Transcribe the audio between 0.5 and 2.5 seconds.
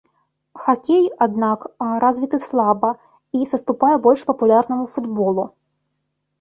Хакей, аднак, развіты